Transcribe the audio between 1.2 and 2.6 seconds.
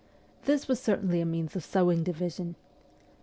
a means of sowing division.